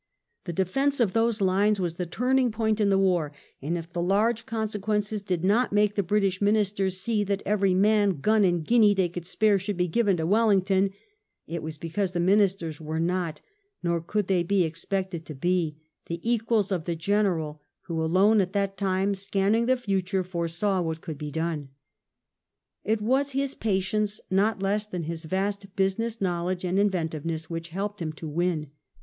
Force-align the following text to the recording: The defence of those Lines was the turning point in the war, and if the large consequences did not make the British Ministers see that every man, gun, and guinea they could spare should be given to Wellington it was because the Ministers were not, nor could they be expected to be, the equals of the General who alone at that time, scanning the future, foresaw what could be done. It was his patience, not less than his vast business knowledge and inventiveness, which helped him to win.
The 0.45 0.53
defence 0.53 0.99
of 0.99 1.13
those 1.13 1.41
Lines 1.41 1.79
was 1.79 1.93
the 1.93 2.07
turning 2.07 2.49
point 2.51 2.81
in 2.81 2.89
the 2.89 2.97
war, 2.97 3.31
and 3.61 3.77
if 3.77 3.93
the 3.93 4.01
large 4.01 4.47
consequences 4.47 5.21
did 5.21 5.43
not 5.43 5.71
make 5.71 5.93
the 5.93 6.01
British 6.01 6.41
Ministers 6.41 6.99
see 6.99 7.23
that 7.25 7.43
every 7.45 7.75
man, 7.75 8.19
gun, 8.19 8.43
and 8.43 8.65
guinea 8.65 8.95
they 8.95 9.09
could 9.09 9.27
spare 9.27 9.59
should 9.59 9.77
be 9.77 9.87
given 9.87 10.17
to 10.17 10.25
Wellington 10.25 10.89
it 11.45 11.61
was 11.61 11.77
because 11.77 12.13
the 12.13 12.19
Ministers 12.19 12.81
were 12.81 12.99
not, 12.99 13.41
nor 13.83 14.01
could 14.01 14.25
they 14.25 14.41
be 14.41 14.63
expected 14.63 15.23
to 15.27 15.35
be, 15.35 15.77
the 16.07 16.19
equals 16.27 16.71
of 16.71 16.85
the 16.85 16.95
General 16.95 17.61
who 17.81 18.01
alone 18.03 18.41
at 18.41 18.53
that 18.53 18.77
time, 18.79 19.13
scanning 19.13 19.67
the 19.67 19.77
future, 19.77 20.23
foresaw 20.23 20.81
what 20.81 21.01
could 21.01 21.19
be 21.19 21.29
done. 21.29 21.69
It 22.83 23.01
was 23.03 23.33
his 23.33 23.53
patience, 23.53 24.19
not 24.31 24.63
less 24.63 24.87
than 24.87 25.03
his 25.03 25.25
vast 25.25 25.75
business 25.75 26.19
knowledge 26.19 26.65
and 26.65 26.79
inventiveness, 26.79 27.51
which 27.51 27.69
helped 27.69 28.01
him 28.01 28.13
to 28.13 28.27
win. 28.27 28.71